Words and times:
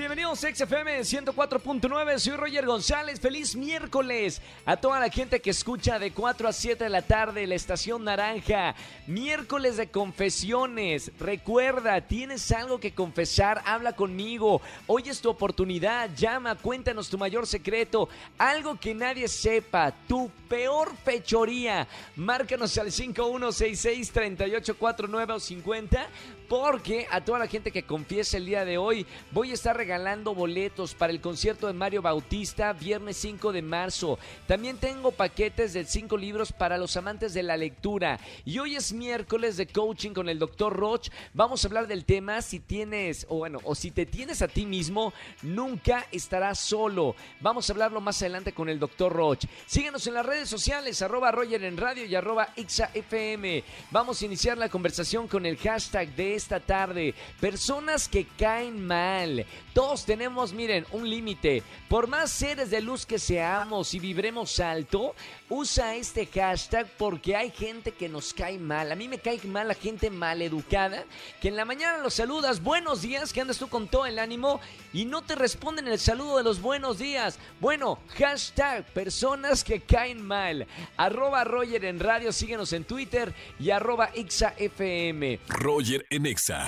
bienvenidos 0.00 0.42
a 0.44 0.54
XFM 0.54 1.00
104.9, 1.00 2.18
soy 2.18 2.34
Roger 2.34 2.64
González, 2.64 3.20
feliz 3.20 3.54
miércoles 3.54 4.40
a 4.64 4.78
toda 4.78 4.98
la 4.98 5.10
gente 5.10 5.40
que 5.40 5.50
escucha 5.50 5.98
de 5.98 6.10
4 6.12 6.48
a 6.48 6.54
7 6.54 6.84
de 6.84 6.88
la 6.88 7.02
tarde 7.02 7.46
la 7.46 7.54
estación 7.54 8.04
naranja, 8.04 8.74
miércoles 9.06 9.76
de 9.76 9.90
confesiones, 9.90 11.12
recuerda, 11.18 12.00
tienes 12.00 12.50
algo 12.50 12.80
que 12.80 12.94
confesar, 12.94 13.60
habla 13.66 13.92
conmigo, 13.94 14.62
hoy 14.86 15.02
es 15.06 15.20
tu 15.20 15.28
oportunidad, 15.28 16.08
llama, 16.16 16.54
cuéntanos 16.54 17.10
tu 17.10 17.18
mayor 17.18 17.46
secreto, 17.46 18.08
algo 18.38 18.80
que 18.80 18.94
nadie 18.94 19.28
sepa, 19.28 19.92
tu 20.08 20.30
peor 20.48 20.96
fechoría, 21.04 21.86
márcanos 22.16 22.78
al 22.78 22.90
5166 22.90 24.12
3849 24.12 25.32
o 25.34 25.40
50 25.40 26.08
porque 26.50 27.06
a 27.12 27.20
toda 27.20 27.38
la 27.38 27.46
gente 27.46 27.70
que 27.70 27.84
confiesa 27.84 28.36
el 28.36 28.44
día 28.44 28.64
de 28.64 28.76
hoy 28.76 29.06
voy 29.30 29.52
a 29.52 29.54
estar 29.54 29.76
regalando 29.76 30.34
boletos 30.34 30.96
para 30.96 31.12
el 31.12 31.20
concierto 31.20 31.68
de 31.68 31.74
Mario 31.74 32.02
Bautista 32.02 32.72
viernes 32.72 33.18
5 33.18 33.52
de 33.52 33.62
marzo. 33.62 34.18
También 34.48 34.76
tengo 34.76 35.12
paquetes 35.12 35.74
de 35.74 35.84
5 35.84 36.16
libros 36.16 36.50
para 36.50 36.76
los 36.76 36.96
amantes 36.96 37.34
de 37.34 37.44
la 37.44 37.56
lectura. 37.56 38.18
Y 38.44 38.58
hoy 38.58 38.74
es 38.74 38.92
miércoles 38.92 39.56
de 39.58 39.68
coaching 39.68 40.10
con 40.10 40.28
el 40.28 40.40
doctor 40.40 40.76
Roch. 40.76 41.10
Vamos 41.34 41.64
a 41.64 41.68
hablar 41.68 41.86
del 41.86 42.04
tema 42.04 42.42
si 42.42 42.58
tienes, 42.58 43.26
o 43.28 43.36
bueno, 43.36 43.60
o 43.62 43.76
si 43.76 43.92
te 43.92 44.04
tienes 44.04 44.42
a 44.42 44.48
ti 44.48 44.66
mismo, 44.66 45.12
nunca 45.42 46.08
estarás 46.10 46.58
solo. 46.58 47.14
Vamos 47.40 47.70
a 47.70 47.74
hablarlo 47.74 48.00
más 48.00 48.20
adelante 48.22 48.52
con 48.52 48.68
el 48.68 48.80
doctor 48.80 49.12
Roch. 49.12 49.44
Síguenos 49.66 50.04
en 50.08 50.14
las 50.14 50.26
redes 50.26 50.48
sociales, 50.48 51.00
arroba 51.00 51.30
Roger 51.30 51.62
en 51.62 51.76
radio 51.76 52.06
y 52.06 52.14
arroba 52.16 52.48
XAFM. 52.56 53.62
Vamos 53.92 54.20
a 54.20 54.24
iniciar 54.24 54.58
la 54.58 54.68
conversación 54.68 55.28
con 55.28 55.46
el 55.46 55.56
hashtag 55.56 56.08
de 56.16 56.39
esta 56.40 56.58
tarde. 56.58 57.14
Personas 57.38 58.08
que 58.08 58.26
caen 58.26 58.84
mal. 58.86 59.46
Todos 59.72 60.04
tenemos, 60.04 60.52
miren, 60.52 60.84
un 60.90 61.08
límite. 61.08 61.62
Por 61.88 62.08
más 62.08 62.30
seres 62.30 62.70
de 62.70 62.80
luz 62.80 63.06
que 63.06 63.18
seamos 63.18 63.94
y 63.94 64.00
vibremos 64.00 64.58
alto, 64.58 65.14
usa 65.48 65.94
este 65.94 66.26
hashtag 66.26 66.88
porque 66.98 67.36
hay 67.36 67.50
gente 67.50 67.92
que 67.92 68.08
nos 68.08 68.34
cae 68.34 68.58
mal. 68.58 68.90
A 68.90 68.96
mí 68.96 69.06
me 69.06 69.18
cae 69.18 69.40
mal 69.44 69.68
la 69.68 69.74
gente 69.74 70.10
mal 70.10 70.42
educada, 70.42 71.04
que 71.40 71.48
en 71.48 71.56
la 71.56 71.64
mañana 71.64 71.98
los 71.98 72.14
saludas, 72.14 72.62
buenos 72.62 73.02
días, 73.02 73.32
que 73.32 73.40
andas 73.40 73.58
tú 73.58 73.68
con 73.68 73.86
todo 73.86 74.06
el 74.06 74.18
ánimo 74.18 74.60
y 74.92 75.04
no 75.04 75.22
te 75.22 75.34
responden 75.34 75.88
el 75.88 75.98
saludo 75.98 76.38
de 76.38 76.44
los 76.44 76.60
buenos 76.60 76.98
días. 76.98 77.38
Bueno, 77.60 77.98
hashtag 78.18 78.84
personas 78.92 79.64
que 79.64 79.80
caen 79.80 80.22
mal. 80.22 80.66
Arroba 80.96 81.44
Roger 81.44 81.84
en 81.84 82.00
radio, 82.00 82.32
síguenos 82.32 82.72
en 82.72 82.84
Twitter 82.84 83.34
y 83.58 83.70
arroba 83.70 84.10
XAFM. 84.14 85.40
Roger 85.48 86.06
en 86.10 86.26
Exa. 86.26 86.66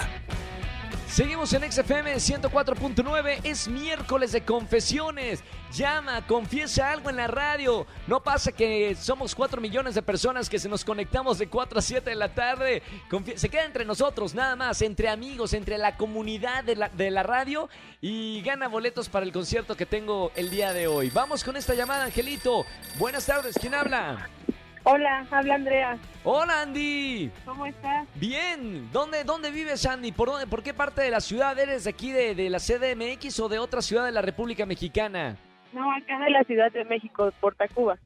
Seguimos 1.08 1.52
en 1.52 1.70
XFM 1.70 2.14
104.9, 2.14 3.40
es 3.44 3.68
miércoles 3.68 4.32
de 4.32 4.44
confesiones. 4.44 5.44
Llama, 5.72 6.26
confiesa 6.26 6.90
algo 6.90 7.10
en 7.10 7.16
la 7.16 7.26
radio. 7.26 7.86
No 8.06 8.22
pasa 8.22 8.52
que 8.52 8.94
somos 8.94 9.34
4 9.34 9.60
millones 9.60 9.94
de 9.94 10.02
personas 10.02 10.48
que 10.48 10.58
se 10.58 10.68
nos 10.68 10.84
conectamos 10.84 11.38
de 11.38 11.48
4 11.48 11.78
a 11.78 11.82
7 11.82 12.08
de 12.08 12.16
la 12.16 12.34
tarde. 12.34 12.82
Se 13.36 13.48
queda 13.48 13.64
entre 13.64 13.84
nosotros, 13.84 14.34
nada 14.34 14.56
más, 14.56 14.80
entre 14.82 15.08
amigos, 15.08 15.52
entre 15.52 15.76
la 15.78 15.96
comunidad 15.96 16.64
de 16.64 16.76
la, 16.76 16.88
de 16.88 17.10
la 17.10 17.22
radio 17.22 17.68
y 18.00 18.40
gana 18.42 18.68
boletos 18.68 19.08
para 19.08 19.26
el 19.26 19.32
concierto 19.32 19.76
que 19.76 19.86
tengo 19.86 20.32
el 20.34 20.50
día 20.50 20.72
de 20.72 20.86
hoy. 20.86 21.10
Vamos 21.10 21.44
con 21.44 21.56
esta 21.56 21.74
llamada, 21.74 22.04
Angelito. 22.04 22.64
Buenas 22.98 23.26
tardes, 23.26 23.56
¿quién 23.60 23.74
habla? 23.74 24.28
Hola, 24.84 25.26
habla 25.30 25.54
Andrea. 25.54 25.98
Hola 26.24 26.62
Andy. 26.62 27.30
¿Cómo 27.44 27.66
estás? 27.66 28.08
Bien. 28.16 28.90
¿Dónde, 28.90 29.22
dónde 29.22 29.50
vives 29.52 29.86
Andy? 29.86 30.10
¿Por, 30.10 30.28
dónde, 30.28 30.46
¿Por 30.48 30.62
qué 30.62 30.74
parte 30.74 31.02
de 31.02 31.10
la 31.10 31.20
ciudad 31.20 31.56
eres 31.58 31.84
de 31.84 31.90
aquí 31.90 32.10
de, 32.10 32.34
de 32.34 32.50
la 32.50 32.58
CDMX 32.58 33.38
o 33.40 33.48
de 33.48 33.60
otra 33.60 33.80
ciudad 33.80 34.04
de 34.04 34.12
la 34.12 34.22
República 34.22 34.66
Mexicana? 34.66 35.36
No, 35.72 35.90
acá 35.92 36.18
de 36.18 36.30
la 36.30 36.42
Ciudad 36.44 36.70
de 36.72 36.84
México, 36.84 37.32
por 37.40 37.54
Tacuba. 37.54 37.96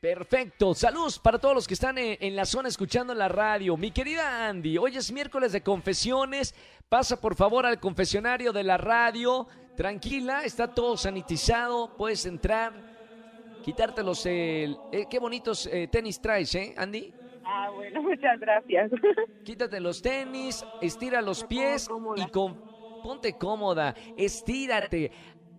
Perfecto. 0.00 0.74
Saludos 0.74 1.20
para 1.20 1.38
todos 1.38 1.54
los 1.54 1.68
que 1.68 1.74
están 1.74 1.96
en, 1.96 2.16
en, 2.20 2.34
la 2.34 2.44
zona 2.44 2.68
escuchando 2.68 3.14
la 3.14 3.28
radio. 3.28 3.76
Mi 3.76 3.92
querida 3.92 4.48
Andy, 4.48 4.76
hoy 4.76 4.96
es 4.96 5.12
miércoles 5.12 5.52
de 5.52 5.62
confesiones. 5.62 6.54
Pasa 6.88 7.20
por 7.20 7.36
favor 7.36 7.64
al 7.64 7.78
confesionario 7.78 8.52
de 8.52 8.64
la 8.64 8.76
radio. 8.76 9.46
Tranquila, 9.76 10.42
está 10.42 10.74
todo 10.74 10.96
sanitizado. 10.96 11.96
Puedes 11.96 12.26
entrar 12.26 12.91
quitarte 13.62 14.02
los... 14.02 14.24
Eh, 14.26 14.74
eh, 14.92 15.06
qué 15.10 15.18
bonitos 15.18 15.66
eh, 15.66 15.88
tenis 15.88 16.20
traes, 16.20 16.54
¿eh, 16.54 16.74
Andy? 16.76 17.12
Ah, 17.44 17.70
bueno, 17.74 18.02
muchas 18.02 18.38
gracias. 18.38 18.90
Quítate 19.44 19.80
los 19.80 20.02
tenis, 20.02 20.64
estira 20.80 21.22
los 21.22 21.44
pies 21.44 21.88
y 22.16 22.30
con, 22.30 22.60
ponte 23.02 23.36
cómoda, 23.36 23.94
estírate, 24.16 25.10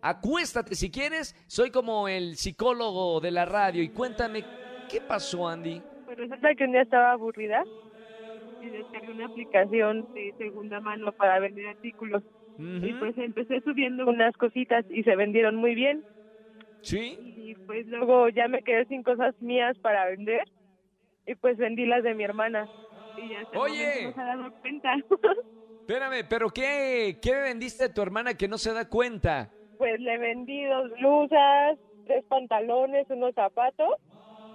acuéstate 0.01 0.75
si 0.75 0.89
quieres. 0.91 1.35
Soy 1.47 1.71
como 1.71 2.07
el 2.07 2.35
psicólogo 2.35 3.19
de 3.19 3.31
la 3.31 3.45
radio 3.45 3.81
y 3.83 3.89
cuéntame, 3.89 4.43
¿qué 4.89 5.01
pasó, 5.01 5.47
Andy? 5.47 5.81
Pues 6.05 6.17
resulta 6.17 6.53
que 6.55 6.63
un 6.65 6.71
día 6.71 6.81
estaba 6.81 7.11
aburrida 7.11 7.63
y 8.61 8.69
descargué 8.69 9.11
una 9.11 9.25
aplicación 9.25 10.07
de 10.13 10.33
segunda 10.37 10.79
mano 10.79 11.11
para 11.11 11.39
vender 11.39 11.67
artículos. 11.67 12.23
Uh 12.57 12.61
-huh. 12.61 12.89
Y 12.89 12.93
pues 12.93 13.17
empecé 13.17 13.61
subiendo 13.61 14.05
unas 14.05 14.35
cositas 14.37 14.85
y 14.89 15.03
se 15.03 15.15
vendieron 15.15 15.55
muy 15.55 15.75
bien. 15.75 16.03
¿Sí? 16.83 17.17
Y 17.38 17.55
pues 17.66 17.88
luego 17.88 18.29
ya 18.29 18.47
me 18.47 18.61
quedé 18.61 18.85
sin 18.85 19.03
cosas 19.03 19.33
mías 19.41 19.77
para 19.79 20.05
vender 20.05 20.44
y 21.25 21.35
pues 21.35 21.57
vendí 21.57 21.85
las 21.85 22.03
de 22.03 22.13
mi 22.13 22.23
hermana. 22.23 22.69
Y 23.17 23.29
ya 23.29 23.41
hasta 23.41 23.57
Oye. 23.57 24.03
no 24.03 24.13
se 24.13 24.21
ha 24.21 24.25
dado 24.25 24.51
cuenta. 24.61 24.94
Espérame, 25.79 26.25
¿pero 26.29 26.49
qué, 26.49 27.19
qué 27.21 27.35
vendiste 27.35 27.85
a 27.85 27.94
tu 27.94 28.01
hermana 28.01 28.35
que 28.35 28.47
no 28.47 28.57
se 28.57 28.73
da 28.73 28.88
cuenta? 28.88 29.49
Pues 29.77 29.99
le 29.99 30.17
vendí 30.17 30.66
dos 30.66 30.91
blusas, 30.91 31.77
tres 32.05 32.23
pantalones, 32.25 33.05
unos 33.09 33.33
zapatos 33.33 33.95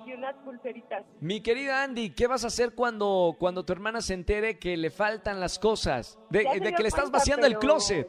y 0.06 0.12
unas 0.12 0.34
pulseritas. 0.37 1.05
Mi 1.21 1.43
querida 1.43 1.83
Andy, 1.83 2.10
¿qué 2.10 2.27
vas 2.27 2.45
a 2.45 2.49
hacer 2.49 2.75
cuando, 2.75 3.37
cuando 3.39 3.65
tu 3.65 3.72
hermana 3.72 4.00
se 4.00 4.15
entere 4.15 4.59
que 4.59 4.77
le 4.77 4.91
faltan 4.91 5.41
las 5.41 5.59
cosas? 5.59 6.19
De, 6.31 6.45
que 6.45 6.60
le 6.60 6.89
estás 6.89 7.05
cuenta, 7.05 7.19
vaciando 7.19 7.47
el 7.47 7.59
closet. 7.59 8.09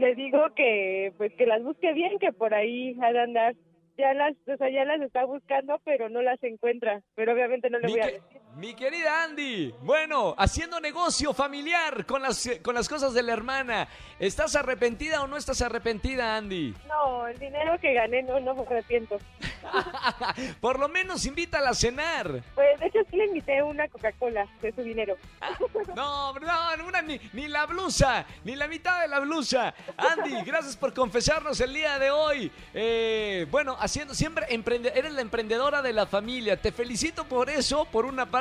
Le 0.00 0.14
digo 0.14 0.54
que 0.56 1.12
pues 1.18 1.30
que 1.34 1.44
las 1.44 1.62
busque 1.62 1.92
bien, 1.92 2.18
que 2.18 2.32
por 2.32 2.54
ahí 2.54 2.96
ha 3.02 3.12
de 3.12 3.20
andar. 3.20 3.54
Ya 3.98 4.14
las, 4.14 4.34
o 4.48 4.56
sea, 4.56 4.70
ya 4.70 4.86
las 4.86 5.02
está 5.02 5.26
buscando, 5.26 5.78
pero 5.84 6.08
no 6.08 6.22
las 6.22 6.42
encuentra. 6.42 7.02
Pero 7.14 7.34
obviamente 7.34 7.68
no 7.68 7.78
le 7.78 7.88
voy 7.88 8.00
a 8.00 8.06
decir. 8.06 8.39
Mi 8.56 8.74
querida 8.74 9.24
Andy, 9.24 9.72
bueno, 9.82 10.34
haciendo 10.36 10.80
negocio 10.80 11.32
familiar 11.32 12.04
con 12.04 12.22
las, 12.22 12.48
con 12.62 12.74
las 12.74 12.88
cosas 12.88 13.14
de 13.14 13.22
la 13.22 13.32
hermana. 13.32 13.88
¿Estás 14.18 14.56
arrepentida 14.56 15.22
o 15.22 15.26
no 15.26 15.36
estás 15.36 15.62
arrepentida, 15.62 16.36
Andy? 16.36 16.74
No, 16.86 17.26
el 17.26 17.38
dinero 17.38 17.78
que 17.80 17.94
gané 17.94 18.22
no, 18.22 18.40
no 18.40 18.54
me 18.54 18.62
arrepiento. 18.62 19.18
Por 20.60 20.78
lo 20.78 20.88
menos 20.88 21.24
invítala 21.26 21.70
a 21.70 21.74
cenar. 21.74 22.42
Pues 22.54 22.80
de 22.80 22.86
hecho 22.86 22.98
sí 23.10 23.16
le 23.16 23.26
invité 23.26 23.62
una 23.62 23.88
Coca-Cola 23.88 24.46
de 24.60 24.72
su 24.72 24.82
dinero. 24.82 25.16
No, 25.94 26.32
no, 26.34 26.86
una, 26.86 27.02
ni, 27.02 27.20
ni 27.32 27.48
la 27.48 27.66
blusa, 27.66 28.24
ni 28.44 28.54
la 28.54 28.68
mitad 28.68 29.00
de 29.00 29.08
la 29.08 29.18
blusa. 29.18 29.74
Andy, 29.96 30.42
gracias 30.44 30.76
por 30.76 30.94
confesarnos 30.94 31.60
el 31.60 31.74
día 31.74 31.98
de 31.98 32.10
hoy. 32.10 32.50
Eh, 32.74 33.46
bueno, 33.50 33.76
haciendo 33.78 34.14
siempre 34.14 34.46
emprende, 34.50 34.92
eres 34.94 35.12
la 35.12 35.20
emprendedora 35.20 35.82
de 35.82 35.92
la 35.92 36.06
familia. 36.06 36.60
Te 36.60 36.70
felicito 36.70 37.24
por 37.24 37.50
eso, 37.50 37.86
por 37.86 38.04
una 38.04 38.26
parte, 38.26 38.39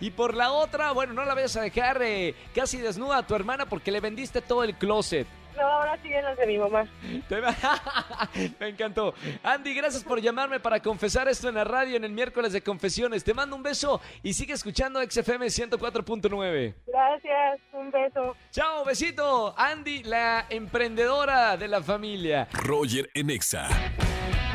y 0.00 0.10
por 0.10 0.34
la 0.34 0.52
otra, 0.52 0.92
bueno, 0.92 1.12
no 1.12 1.24
la 1.24 1.34
vayas 1.34 1.56
a 1.56 1.62
dejar 1.62 2.02
eh, 2.02 2.34
casi 2.54 2.78
desnuda 2.78 3.18
a 3.18 3.26
tu 3.26 3.34
hermana 3.34 3.66
porque 3.66 3.90
le 3.90 4.00
vendiste 4.00 4.40
todo 4.42 4.64
el 4.64 4.74
closet. 4.76 5.26
No, 5.56 5.66
ahora 5.66 6.00
siguen 6.00 6.24
las 6.24 6.38
de 6.38 6.46
mi 6.46 6.56
mamá. 6.58 6.86
Te- 7.28 7.40
Me 8.60 8.68
encantó. 8.68 9.12
Andy, 9.42 9.74
gracias 9.74 10.02
por 10.04 10.20
llamarme 10.20 10.60
para 10.60 10.80
confesar 10.80 11.28
esto 11.28 11.48
en 11.48 11.56
la 11.56 11.64
radio 11.64 11.96
en 11.96 12.04
el 12.04 12.12
miércoles 12.12 12.52
de 12.52 12.62
confesiones. 12.62 13.24
Te 13.24 13.34
mando 13.34 13.56
un 13.56 13.62
beso 13.62 14.00
y 14.22 14.32
sigue 14.32 14.54
escuchando 14.54 15.00
XFM 15.02 15.46
104.9. 15.46 16.74
Gracias, 16.86 17.60
un 17.72 17.90
beso. 17.90 18.36
Chao, 18.52 18.84
besito. 18.84 19.52
Andy, 19.58 20.04
la 20.04 20.46
emprendedora 20.48 21.56
de 21.56 21.68
la 21.68 21.82
familia. 21.82 22.48
Roger 22.52 23.10
en 23.12 23.30
Exa. 23.30 23.68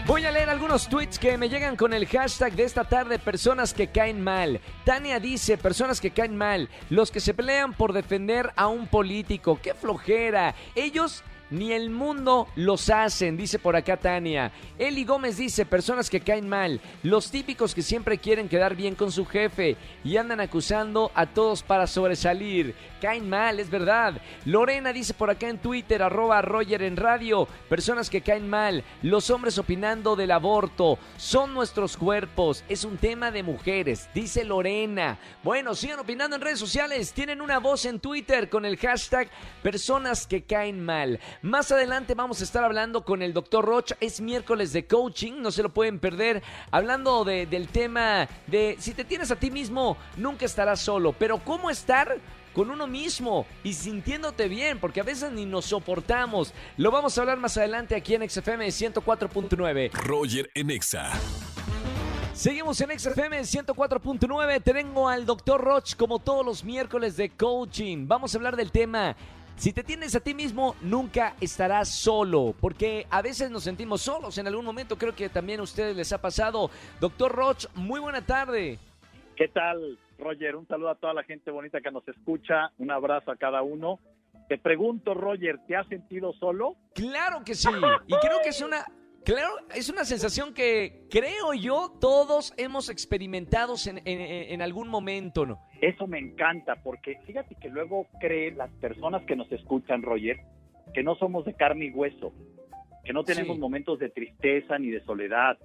Voy 0.07 0.23
a 0.23 0.31
leer 0.31 0.51
algunos 0.51 0.87
tweets 0.87 1.17
que 1.17 1.35
me 1.35 1.49
llegan 1.49 1.75
con 1.75 1.91
el 1.91 2.05
hashtag 2.05 2.53
de 2.53 2.63
esta 2.63 2.83
tarde, 2.83 3.17
personas 3.17 3.73
que 3.73 3.87
caen 3.87 4.21
mal. 4.21 4.61
Tania 4.83 5.19
dice, 5.19 5.57
personas 5.57 5.99
que 5.99 6.11
caen 6.11 6.37
mal, 6.37 6.69
los 6.91 7.09
que 7.09 7.19
se 7.19 7.33
pelean 7.33 7.73
por 7.73 7.91
defender 7.91 8.53
a 8.55 8.67
un 8.67 8.85
político, 8.85 9.59
qué 9.59 9.73
flojera. 9.73 10.53
Ellos 10.75 11.23
ni 11.50 11.71
el 11.71 11.89
mundo 11.89 12.47
los 12.56 12.89
hacen, 12.89 13.38
dice 13.38 13.59
por 13.59 13.75
acá 13.75 13.97
Tania. 13.97 14.51
Eli 14.77 15.03
Gómez 15.03 15.38
dice, 15.38 15.65
personas 15.65 16.09
que 16.09 16.21
caen 16.21 16.47
mal, 16.47 16.81
los 17.03 17.31
típicos 17.31 17.75
que 17.75 17.81
siempre 17.81 18.18
quieren 18.18 18.50
quedar 18.50 18.75
bien 18.75 18.95
con 18.95 19.12
su 19.12 19.25
jefe 19.25 19.77
y 20.03 20.18
andan 20.18 20.39
acusando 20.39 21.12
a 21.13 21.25
todos 21.25 21.63
para 21.63 21.88
sobresalir. 21.88 22.75
Caen 23.01 23.30
mal, 23.30 23.59
es 23.59 23.69
verdad. 23.69 24.19
Lorena 24.45 24.92
dice 24.92 25.13
por 25.13 25.30
acá 25.30 25.47
en 25.50 25.59
Twitter, 25.59 26.01
arroba 26.01 26.42
Roger 26.42 26.81
en 26.81 26.97
radio, 26.97 27.48
personas 27.69 28.09
que 28.09 28.21
caen 28.21 28.50
mal, 28.50 28.83
los 29.01 29.30
hombres 29.30 29.57
opinando 29.57 30.15
del 30.15 30.31
aborto, 30.31 30.98
son 31.18 31.53
nuestros 31.53 31.98
cuerpos, 31.98 32.63
es 32.68 32.83
un 32.83 32.98
tema 32.98 33.31
de 33.31 33.44
mujeres, 33.44 34.09
dice 34.13 34.44
Lorena. 34.44 35.19
Bueno, 35.44 35.75
sigan 35.75 36.00
opinando 36.00 36.36
en 36.36 36.41
redes 36.41 36.59
sociales, 36.59 37.13
tienen 37.13 37.41
una 37.41 37.59
voz 37.59 37.86
en 37.86 38.00
Twitter 38.00 38.50
con 38.50 38.65
el 38.65 38.77
hashtag 38.77 39.30
personas 39.62 40.25
que 40.27 40.44
caen 40.44 40.83
mal. 40.83 41.19
Más 41.45 41.71
adelante 41.71 42.15
vamos 42.15 42.42
a 42.42 42.44
estar 42.44 42.63
hablando 42.63 43.06
con 43.06 43.21
el 43.21 43.31
doctor 43.31 43.63
Rocha. 43.63 43.95
Es 44.00 44.19
miércoles 44.19 44.74
de 44.74 44.88
coaching, 44.88 45.33
no 45.44 45.51
se 45.51 45.62
lo 45.62 45.69
pueden 45.69 46.00
perder. 46.00 46.42
Hablando 46.71 47.24
del 47.24 47.68
tema 47.68 48.27
de 48.47 48.77
si 48.80 48.95
te 48.95 49.06
tienes 49.06 49.30
a 49.30 49.36
ti 49.36 49.51
mismo, 49.51 49.95
nunca 50.18 50.47
estarás 50.47 50.80
solo. 50.80 51.13
Pero 51.13 51.38
¿cómo 51.38 51.69
estar? 51.69 52.18
con 52.56 52.71
uno 52.71 52.88
mismo 52.88 53.45
y 53.65 53.74
sintiéndote 53.74 54.47
bien, 54.47 54.80
porque 54.80 55.01
a 55.01 55.03
veces 55.03 55.30
ni 55.33 55.45
nos 55.45 55.65
soportamos. 55.65 56.53
Lo 56.77 56.89
vamos 56.89 57.18
a 57.18 57.21
hablar 57.21 57.38
más 57.38 57.57
adelante 57.57 57.95
aquí 57.95 58.15
en 58.15 58.27
XFM 58.30 58.65
104.9. 58.68 59.91
Roger 59.91 60.50
en 60.53 60.71
Exa. 60.71 61.12
Seguimos 62.33 62.80
en 62.80 62.98
XFM 62.98 63.41
104.9. 63.41 64.63
Tengo 64.63 65.09
al 65.09 65.25
doctor 65.25 65.62
Roch 65.62 65.95
como 65.98 66.19
todos 66.19 66.45
los 66.45 66.63
miércoles 66.63 67.18
de 67.18 67.30
coaching. 67.30 68.07
Vamos 68.07 68.33
a 68.33 68.38
hablar 68.38 68.56
del 68.56 68.71
tema 68.71 69.18
si 69.55 69.71
te 69.71 69.83
tienes 69.83 70.15
a 70.15 70.19
ti 70.19 70.33
mismo, 70.33 70.75
nunca 70.81 71.35
estarás 71.39 71.89
solo, 71.89 72.53
porque 72.59 73.07
a 73.09 73.21
veces 73.21 73.49
nos 73.49 73.63
sentimos 73.63 74.01
solos 74.01 74.37
en 74.37 74.47
algún 74.47 74.65
momento. 74.65 74.97
Creo 74.97 75.15
que 75.15 75.29
también 75.29 75.59
a 75.59 75.63
ustedes 75.63 75.95
les 75.95 76.11
ha 76.11 76.21
pasado. 76.21 76.69
Doctor 76.99 77.31
Roch, 77.31 77.65
muy 77.75 77.99
buena 77.99 78.21
tarde. 78.21 78.77
¿Qué 79.35 79.47
tal, 79.47 79.97
Roger? 80.19 80.55
Un 80.55 80.67
saludo 80.67 80.89
a 80.89 80.95
toda 80.95 81.13
la 81.13 81.23
gente 81.23 81.51
bonita 81.51 81.81
que 81.81 81.91
nos 81.91 82.07
escucha. 82.07 82.71
Un 82.77 82.91
abrazo 82.91 83.31
a 83.31 83.37
cada 83.37 83.61
uno. 83.61 83.99
Te 84.49 84.57
pregunto, 84.57 85.13
Roger, 85.13 85.59
¿te 85.67 85.75
has 85.75 85.87
sentido 85.87 86.33
solo? 86.33 86.75
Claro 86.93 87.43
que 87.43 87.55
sí. 87.55 87.69
Y 88.07 88.15
creo 88.17 88.41
que 88.43 88.49
es 88.49 88.61
una 88.61 88.85
Claro, 89.25 89.55
es 89.73 89.89
una 89.89 90.05
sensación 90.05 90.53
que 90.53 91.07
creo 91.09 91.55
yo 91.55 91.97
todos 91.99 92.53
hemos 92.57 92.89
experimentado 92.89 93.73
en, 93.87 94.61
algún 94.61 94.87
momento, 94.87 95.47
¿no? 95.47 95.59
Eso 95.85 96.07
me 96.07 96.17
encanta, 96.17 96.77
porque 96.83 97.19
fíjate 97.27 97.53
que 97.61 97.69
luego 97.69 98.07
creen 98.19 98.57
las 98.57 98.71
personas 98.71 99.21
que 99.25 99.35
nos 99.35 99.51
escuchan, 99.51 100.01
Roger, 100.01 100.39
que 100.95 101.03
no 101.03 101.13
somos 101.13 101.45
de 101.45 101.53
carne 101.53 101.85
y 101.85 101.91
hueso, 101.91 102.33
que 103.03 103.13
no 103.13 103.23
tenemos 103.23 103.59
momentos 103.59 103.99
de 103.99 104.09
tristeza 104.09 104.79
ni 104.79 104.89
de 104.89 105.01
soledad, 105.01 105.59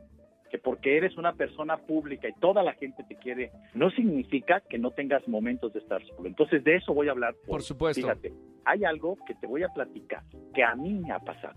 que 0.50 0.58
porque 0.58 0.98
eres 0.98 1.16
una 1.16 1.32
persona 1.32 1.78
pública 1.78 2.28
y 2.28 2.38
toda 2.38 2.62
la 2.62 2.74
gente 2.74 3.02
te 3.04 3.16
quiere, 3.16 3.50
no 3.72 3.90
significa 3.92 4.60
que 4.60 4.76
no 4.76 4.90
tengas 4.90 5.26
momentos 5.26 5.72
de 5.72 5.78
estar 5.78 6.04
solo. 6.04 6.28
Entonces 6.28 6.62
de 6.64 6.76
eso 6.76 6.92
voy 6.92 7.08
a 7.08 7.12
hablar. 7.12 7.34
Por 7.46 7.62
supuesto. 7.62 8.02
Fíjate, 8.02 8.30
hay 8.66 8.84
algo 8.84 9.16
que 9.26 9.34
te 9.36 9.46
voy 9.46 9.62
a 9.62 9.70
platicar 9.70 10.22
que 10.52 10.62
a 10.62 10.74
mí 10.74 10.92
me 10.92 11.12
ha 11.12 11.20
pasado. 11.20 11.54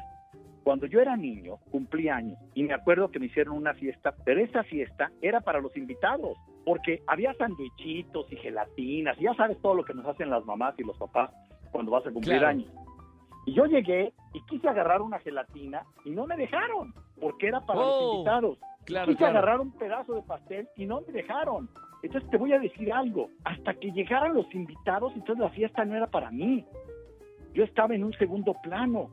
Cuando 0.64 0.86
yo 0.86 1.02
era 1.02 1.18
niño, 1.18 1.58
cumplí 1.70 2.08
años 2.08 2.40
y 2.54 2.64
me 2.64 2.74
acuerdo 2.74 3.12
que 3.12 3.20
me 3.20 3.26
hicieron 3.26 3.58
una 3.58 3.74
fiesta, 3.74 4.16
pero 4.24 4.40
esa 4.40 4.64
fiesta 4.64 5.12
era 5.22 5.42
para 5.42 5.60
los 5.60 5.76
invitados, 5.76 6.38
porque 6.66 7.02
había 7.08 7.34
sandwichitos 7.36 8.32
y 8.32 8.36
gelatinas, 8.38 9.18
y 9.20 9.24
ya 9.24 9.34
sabes 9.36 9.62
todo 9.62 9.76
lo 9.76 9.84
que 9.84 9.94
nos 9.94 10.06
hacen 10.06 10.30
las 10.30 10.46
mamás 10.46 10.76
y 10.80 10.84
los 10.84 10.98
papás 10.98 11.32
cuando 11.72 11.92
vas 11.92 12.06
a 12.06 12.12
cumplir 12.12 12.44
años. 12.44 12.72
Y 13.46 13.54
yo 13.54 13.66
llegué 13.66 14.14
y 14.34 14.42
quise 14.46 14.70
agarrar 14.70 15.02
una 15.02 15.20
gelatina 15.20 15.84
y 16.06 16.12
no 16.12 16.26
me 16.26 16.38
dejaron, 16.38 16.94
porque 17.20 17.48
era 17.48 17.60
para 17.62 17.80
los 17.80 17.90
oh, 17.92 18.14
invitados. 18.14 18.58
Claro, 18.86 19.12
quise 19.12 19.26
agarrar 19.26 19.60
un 19.60 19.72
pedazo 19.72 20.14
de 20.14 20.22
pastel 20.24 20.68
y 20.78 20.86
no 20.86 21.02
me 21.02 21.14
dejaron. 21.14 21.70
Entonces 22.04 22.30
te 22.30 22.38
voy 22.38 22.54
a 22.54 22.60
decir 22.60 22.92
algo, 22.92 23.30
hasta 23.44 23.74
que 23.74 23.92
llegaran 23.92 24.34
los 24.34 24.54
invitados, 24.54 25.14
entonces 25.16 25.42
la 25.42 25.50
fiesta 25.50 25.86
no 25.86 25.96
era 25.96 26.08
para 26.08 26.32
mí. 26.32 26.66
Yo 27.54 27.64
estaba 27.64 27.96
en 27.96 28.04
un 28.04 28.14
segundo 28.14 28.56
plano 28.62 29.10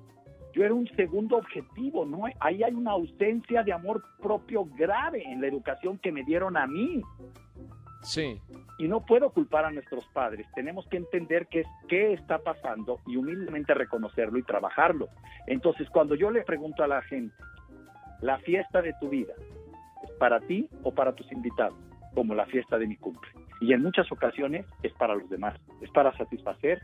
yo 0.53 0.65
era 0.65 0.75
un 0.75 0.89
segundo 0.97 1.37
objetivo, 1.37 2.05
¿no? 2.05 2.25
Ahí 2.41 2.63
hay 2.63 2.75
una 2.75 2.93
ausencia 2.93 3.63
de 3.63 3.73
amor 3.73 4.03
propio 4.21 4.65
grave 4.65 5.23
en 5.25 5.41
la 5.41 5.47
educación 5.47 5.99
que 5.99 6.13
me 6.13 6.25
dieron 6.25 6.57
a 6.57 6.67
mí. 6.67 7.03
Sí. 8.03 8.41
Y 8.79 8.89
no 8.89 9.05
puedo 9.05 9.31
culpar 9.31 9.67
a 9.67 9.71
nuestros 9.71 10.05
padres. 10.07 10.47
Tenemos 10.55 10.87
que 10.89 10.97
entender 10.97 11.47
qué, 11.49 11.61
es, 11.61 11.67
qué 11.89 12.13
está 12.15 12.39
pasando 12.39 13.01
y 13.07 13.17
humildemente 13.17 13.75
reconocerlo 13.75 14.39
y 14.39 14.43
trabajarlo. 14.43 15.09
Entonces, 15.47 15.89
cuando 15.91 16.15
yo 16.15 16.31
le 16.31 16.43
pregunto 16.43 16.83
a 16.83 16.89
la 16.89 17.03
gente, 17.03 17.35
la 18.23 18.39
fiesta 18.39 18.81
de 18.83 18.95
tu 19.01 19.09
vida, 19.09 19.35
¿es 20.03 20.11
para 20.13 20.41
ti 20.41 20.69
o 20.83 20.93
para 20.93 21.15
tus 21.15 21.31
invitados? 21.31 21.79
Como 22.15 22.35
la 22.35 22.47
fiesta 22.47 22.79
de 22.79 22.87
mi 22.87 22.97
cumple. 22.97 23.31
Y 23.61 23.75
en 23.75 23.83
muchas 23.83 24.11
ocasiones 24.11 24.65
es 24.83 24.93
para 24.95 25.15
los 25.15 25.29
demás, 25.29 25.61
es 25.83 25.91
para 25.91 26.17
satisfacer 26.17 26.81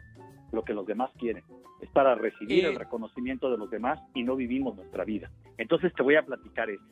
lo 0.53 0.63
que 0.65 0.75
los 0.75 0.87
demás 0.87 1.11
quieren, 1.19 1.45
es 1.81 1.91
para 1.91 2.15
recibir 2.15 2.65
el 2.65 2.77
reconocimiento 2.77 3.51
de 3.51 3.59
los 3.59 3.71
demás 3.71 4.01
y 4.15 4.23
no 4.23 4.37
vivimos 4.37 4.77
nuestra 4.77 5.05
vida. 5.05 5.31
Entonces 5.59 5.93
te 5.95 6.03
voy 6.03 6.17
a 6.17 6.23
platicar 6.23 6.71
eso. 6.71 6.85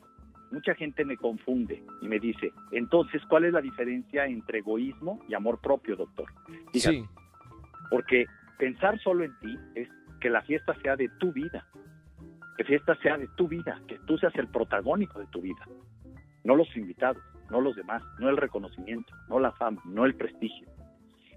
Mucha 0.51 0.75
gente 0.75 1.03
me 1.03 1.17
confunde 1.17 1.83
y 2.01 2.07
me 2.07 2.19
dice, 2.19 2.51
entonces, 2.71 3.21
¿cuál 3.27 3.45
es 3.45 3.53
la 3.53 3.61
diferencia 3.61 4.25
entre 4.25 4.59
egoísmo 4.59 5.19
y 5.27 5.33
amor 5.33 5.59
propio, 5.59 5.95
doctor? 5.95 6.31
sí. 6.73 7.03
Porque 7.89 8.25
pensar 8.57 8.99
solo 8.99 9.23
en 9.23 9.37
ti 9.39 9.57
es 9.75 9.87
que 10.19 10.29
la 10.29 10.41
fiesta 10.41 10.75
sea 10.81 10.95
de 10.95 11.09
tu 11.19 11.31
vida, 11.31 11.67
que 12.57 12.63
fiesta 12.63 12.95
sea 13.01 13.17
de 13.17 13.27
tu 13.35 13.47
vida, 13.47 13.81
que 13.87 13.99
tú 14.05 14.17
seas 14.17 14.35
el 14.35 14.47
protagónico 14.47 15.19
de 15.19 15.27
tu 15.27 15.41
vida, 15.41 15.67
no 16.43 16.55
los 16.55 16.67
invitados, 16.75 17.21
no 17.49 17.61
los 17.61 17.75
demás, 17.75 18.01
no 18.19 18.29
el 18.29 18.37
reconocimiento, 18.37 19.13
no 19.29 19.39
la 19.39 19.51
fama, 19.53 19.81
no 19.85 20.05
el 20.05 20.15
prestigio. 20.15 20.67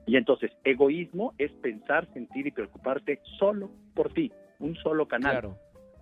Y 0.09 0.17
entonces, 0.17 0.51
egoísmo 0.65 1.35
es 1.37 1.53
pensar, 1.53 2.11
sentir 2.15 2.47
y 2.47 2.51
preocuparte 2.51 3.21
solo 3.39 3.71
por 3.95 4.11
ti, 4.15 4.33
un 4.59 4.75
solo 4.77 5.07
canal. 5.07 5.51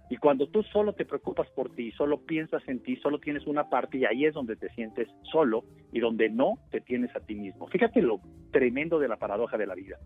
Y 0.08 0.16
cuando 0.18 0.46
tú 0.46 0.62
solo 0.62 0.92
te 0.92 1.04
preocupas 1.04 1.48
por 1.50 1.74
ti, 1.74 1.90
solo 1.90 2.20
piensas 2.24 2.62
en 2.68 2.80
ti, 2.84 2.94
solo 3.02 3.18
tienes 3.18 3.44
una 3.48 3.68
parte 3.68 3.98
y 3.98 4.04
ahí 4.04 4.24
es 4.24 4.32
donde 4.32 4.54
te 4.54 4.68
sientes 4.74 5.08
solo 5.32 5.64
y 5.90 5.98
donde 5.98 6.28
no 6.28 6.54
te 6.70 6.80
tienes 6.80 7.14
a 7.16 7.20
ti 7.20 7.34
mismo. 7.34 7.66
Fíjate 7.66 8.00
lo 8.00 8.20
tremendo 8.52 9.00
de 9.00 9.08
la 9.08 9.16
paradoja 9.16 9.58
de 9.58 9.66
la 9.66 9.74
vida. 9.74 9.98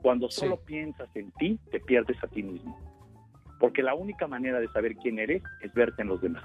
Cuando 0.00 0.30
solo 0.30 0.56
piensas 0.64 1.14
en 1.14 1.30
ti, 1.32 1.60
te 1.70 1.78
pierdes 1.78 2.16
a 2.24 2.28
ti 2.28 2.42
mismo. 2.42 2.74
Porque 3.60 3.82
la 3.82 3.94
única 3.94 4.26
manera 4.26 4.60
de 4.60 4.68
saber 4.68 4.96
quién 4.96 5.18
eres 5.18 5.42
es 5.60 5.74
verte 5.74 6.00
en 6.00 6.08
los 6.08 6.22
demás. 6.22 6.42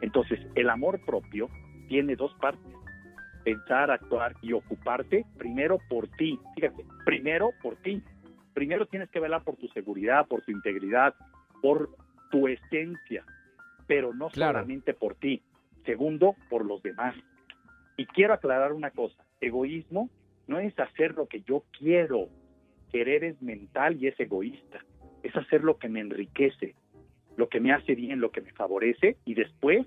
Entonces, 0.00 0.38
el 0.54 0.70
amor 0.70 1.04
propio 1.04 1.48
tiene 1.88 2.14
dos 2.14 2.32
partes 2.40 2.72
pensar, 3.52 3.90
actuar 3.90 4.36
y 4.42 4.52
ocuparte 4.52 5.24
primero 5.36 5.78
por 5.88 6.08
ti. 6.08 6.38
Fíjate, 6.54 6.84
primero 7.04 7.50
por 7.62 7.76
ti. 7.76 8.02
Primero 8.54 8.86
tienes 8.86 9.10
que 9.10 9.20
velar 9.20 9.42
por 9.42 9.56
tu 9.56 9.68
seguridad, 9.68 10.26
por 10.28 10.42
tu 10.42 10.52
integridad, 10.52 11.14
por 11.60 11.90
tu 12.30 12.46
esencia, 12.46 13.24
pero 13.86 14.14
no 14.14 14.30
solamente 14.30 14.94
por 14.94 15.14
ti. 15.16 15.42
Segundo, 15.84 16.36
por 16.48 16.64
los 16.64 16.82
demás. 16.82 17.14
Y 17.96 18.06
quiero 18.06 18.34
aclarar 18.34 18.72
una 18.72 18.90
cosa, 18.90 19.24
egoísmo 19.40 20.10
no 20.46 20.58
es 20.58 20.78
hacer 20.78 21.14
lo 21.14 21.26
que 21.26 21.42
yo 21.42 21.64
quiero. 21.78 22.28
Querer 22.90 23.24
es 23.24 23.40
mental 23.40 23.96
y 24.02 24.08
es 24.08 24.18
egoísta. 24.18 24.84
Es 25.22 25.34
hacer 25.36 25.62
lo 25.62 25.78
que 25.78 25.88
me 25.88 26.00
enriquece, 26.00 26.74
lo 27.36 27.48
que 27.48 27.60
me 27.60 27.72
hace 27.72 27.94
bien, 27.94 28.20
lo 28.20 28.30
que 28.30 28.40
me 28.40 28.52
favorece 28.52 29.16
y 29.24 29.34
después 29.34 29.86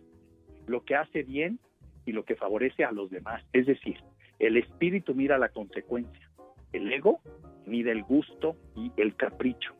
lo 0.67 0.83
que 0.85 0.95
hace 0.95 1.23
bien 1.23 1.59
y 2.05 2.11
lo 2.11 2.23
que 2.23 2.35
favorece 2.35 2.83
a 2.83 2.91
los 2.91 3.09
demás. 3.09 3.43
Es 3.53 3.65
decir, 3.65 3.97
el 4.39 4.57
espíritu 4.57 5.13
mira 5.13 5.37
la 5.37 5.49
consecuencia, 5.49 6.29
el 6.71 6.91
ego 6.91 7.21
mide 7.65 7.91
el 7.91 8.03
gusto 8.03 8.55
y 8.75 8.91
el 8.97 9.15
capricho. 9.15 9.73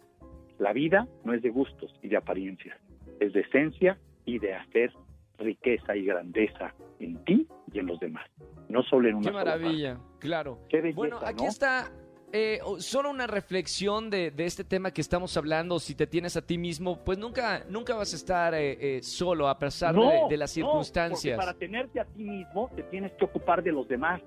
La 0.59 0.73
vida 0.73 1.07
no 1.23 1.33
es 1.33 1.41
de 1.41 1.49
gustos 1.49 1.93
y 2.01 2.09
de 2.09 2.17
apariencias, 2.17 2.77
es 3.19 3.33
de 3.33 3.41
esencia 3.41 3.97
y 4.25 4.39
de 4.39 4.53
hacer 4.53 4.93
riqueza 5.39 5.95
y 5.95 6.05
grandeza 6.05 6.73
en 6.99 7.23
ti 7.25 7.47
y 7.71 7.79
en 7.79 7.87
los 7.87 7.99
demás, 7.99 8.29
no 8.69 8.83
solo 8.83 9.09
en 9.09 9.15
una 9.15 9.29
Qué 9.29 9.31
maravilla, 9.31 9.99
claro. 10.19 10.59
bueno, 10.93 11.19
aquí 11.23 11.45
está 11.45 11.91
eh, 12.35 12.59
solo 12.79 13.11
una 13.11 13.27
reflexión 13.27 14.09
de, 14.09 14.33
este 14.39 14.63
tema 14.63 14.89
que 14.89 15.01
estamos 15.01 15.37
hablando, 15.37 15.79
si 15.79 15.93
te 15.93 16.07
tienes 16.07 16.35
a 16.35 16.41
ti 16.41 16.57
mismo, 16.57 16.97
pues 17.03 17.19
nunca, 17.19 17.63
nunca 17.69 17.95
vas 17.95 18.11
a 18.11 18.15
estar 18.15 18.55
eh, 18.55 18.97
eh, 18.97 19.03
solo 19.03 19.47
a 19.47 19.59
pesar 19.59 19.93
de, 19.93 20.35
las 20.35 20.49
circunstancias. 20.49 21.37
No, 21.37 21.45
para 21.45 21.53
tenerte 21.53 21.99
a 21.99 22.05
ti 22.05 22.23
mismo 22.23 22.71
te 22.75 22.81
tienes 22.83 23.11
que 23.13 23.25
ocupar 23.25 23.61
de 23.61 23.71
los 23.71 23.87
demás, 23.87 24.19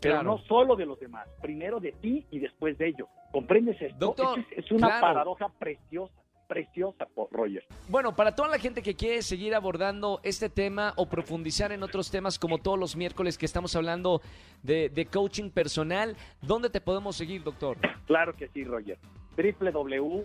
pero 0.00 0.24
no 0.24 0.38
solo 0.38 0.74
de 0.74 0.86
los 0.86 0.98
demás, 0.98 1.28
primero 1.40 1.78
de 1.78 1.92
ti 1.92 2.26
y 2.32 2.40
después 2.40 2.76
de 2.78 2.88
ellos. 2.88 3.08
¿Comprendes 3.30 3.80
esto? 3.80 4.16
es, 4.56 4.68
una 4.72 5.00
paradoja 5.00 5.48
preciosa 5.60 6.21
preciosa, 6.52 7.06
por 7.06 7.32
Roger. 7.32 7.64
Bueno, 7.88 8.14
para 8.14 8.34
toda 8.34 8.48
la 8.48 8.58
gente 8.58 8.82
que 8.82 8.94
quiere 8.94 9.22
seguir 9.22 9.54
abordando 9.54 10.20
este 10.22 10.50
tema 10.50 10.92
o 10.96 11.08
profundizar 11.08 11.72
en 11.72 11.82
otros 11.82 12.10
temas 12.10 12.38
como 12.38 12.58
todos 12.58 12.78
los 12.78 12.94
miércoles 12.94 13.38
que 13.38 13.46
estamos 13.46 13.74
hablando 13.74 14.20
de, 14.62 15.08
coaching 15.10 15.48
personal, 15.50 16.14
¿dónde 16.42 16.68
te 16.68 16.82
podemos 16.82 17.16
seguir, 17.16 17.42
doctor? 17.42 17.78
Claro 18.06 18.34
que 18.34 18.48
sí, 18.48 18.64
Roger. 18.64 18.98
www.drroth.mx, 19.36 20.24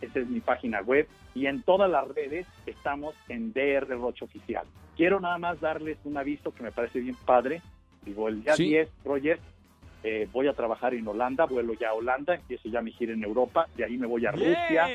esa 0.00 0.18
es 0.18 0.28
mi 0.28 0.40
página 0.40 0.80
web, 0.80 1.06
y 1.34 1.46
en 1.46 1.62
todas 1.62 1.90
las 1.90 2.08
redes 2.08 2.46
estamos 2.64 3.14
en 3.28 3.52
DR 3.52 3.86
Roche 3.88 4.24
Oficial. 4.24 4.66
Quiero 4.96 5.20
nada 5.20 5.36
más 5.36 5.60
darles 5.60 5.98
un 6.04 6.16
aviso 6.16 6.52
que 6.52 6.62
me 6.62 6.72
parece 6.72 7.00
bien 7.00 7.16
padre. 7.26 7.60
Digo, 8.04 8.28
el 8.28 8.42
día 8.42 8.54
10, 8.56 8.88
Roger, 9.04 9.38
eh, 10.02 10.28
voy 10.32 10.48
a 10.48 10.54
trabajar 10.54 10.94
en 10.94 11.06
Holanda, 11.06 11.46
vuelo 11.46 11.74
ya 11.74 11.90
a 11.90 11.94
Holanda, 11.94 12.34
empiezo 12.34 12.68
ya 12.68 12.80
mi 12.80 12.92
gira 12.92 13.12
en 13.12 13.22
Europa, 13.22 13.68
de 13.76 13.84
ahí 13.84 13.96
me 13.98 14.06
voy 14.06 14.26
a 14.26 14.32
Rusia, 14.32 14.88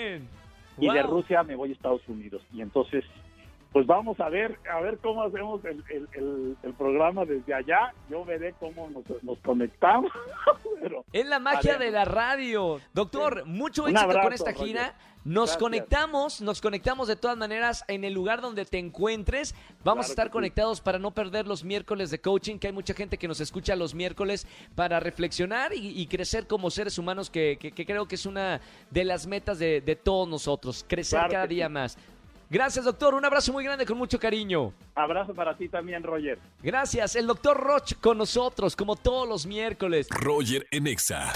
y 0.77 0.89
de 0.89 1.03
Rusia 1.03 1.43
me 1.43 1.55
voy 1.55 1.69
a 1.69 1.73
Estados 1.73 2.01
Unidos. 2.07 2.41
Y 2.53 2.61
entonces 2.61 3.03
pues 3.77 3.86
vamos 3.86 4.19
a 4.19 4.27
ver, 4.27 4.57
a 4.74 4.81
ver 4.81 4.98
cómo 4.98 5.22
hacemos 5.22 5.62
el, 5.63 6.74
programa 6.79 7.25
desde 7.25 7.53
allá. 7.53 7.93
Yo 8.10 8.25
veré 8.25 8.55
cómo 8.60 8.89
nos, 9.22 9.38
conectamos. 9.41 10.12
es 11.13 11.25
la 11.27 11.38
magia 11.38 11.77
de 11.77 11.91
la 11.91 12.03
radio. 12.03 12.81
Doctor, 12.96 13.46
mucho 13.46 13.88
éxito 13.88 14.19
con 14.19 14.34
esta 14.34 14.51
gira. 14.53 14.96
Nos 15.24 15.57
conectamos, 15.57 16.41
nos 16.41 16.60
conectamos 16.60 17.07
de 17.07 17.17
todas 17.17 17.38
maneras 17.38 17.84
en 17.88 18.03
el 18.03 18.13
lugar 18.13 18.41
donde 18.41 18.65
te 18.65 18.79
encuentres. 18.79 19.53
Vamos 19.84 20.07
a 20.07 20.10
estar 20.10 20.31
conectados 20.31 20.81
para 20.81 20.98
no 20.98 21.12
perder 21.12 21.46
los 21.46 21.63
miércoles 21.63 22.10
de 22.10 22.19
coaching, 22.19 22.57
que 22.57 22.67
hay 22.67 22.74
mucha 22.74 22.96
gente 22.96 23.19
que 23.19 23.27
nos 23.27 23.41
escucha 23.41 23.75
los 23.75 23.93
miércoles 23.93 24.48
para 24.74 25.00
reflexionar 25.00 25.72
y, 25.75 26.07
crecer 26.07 26.48
como 26.48 26.72
seres 26.72 26.98
humanos, 26.98 27.29
que, 27.29 27.60
creo 27.60 28.07
que 28.07 28.15
es 28.15 28.25
una 28.25 28.60
de 28.89 29.03
las 29.03 29.27
metas 29.27 29.60
de, 29.60 30.00
todos 30.01 30.27
nosotros, 30.27 30.84
crecer 30.88 31.19
cada 31.29 31.46
día 31.46 31.69
más. 31.69 31.96
Gracias, 32.49 32.85
doctor. 32.85 33.13
Un 33.13 33.25
abrazo 33.25 33.51
muy 33.51 33.63
grande 33.63 33.85
con 33.85 33.97
mucho 33.97 34.19
cariño. 34.19 34.73
Abrazo 34.95 35.33
para 35.33 35.55
ti 35.57 35.67
también, 35.67 36.03
Roger. 36.03 36.39
Gracias. 36.63 37.15
El 37.15 37.27
doctor 37.27 37.57
Roch 37.57 37.93
con 37.99 38.17
nosotros, 38.17 38.75
como 38.75 38.95
todos 38.95 39.27
los 39.27 39.45
miércoles. 39.45 40.07
Roger 40.09 40.65
Enexa. 40.71 41.33